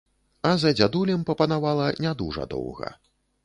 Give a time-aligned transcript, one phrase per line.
[0.51, 2.95] А за дзядулем папанавала не дужа доўга.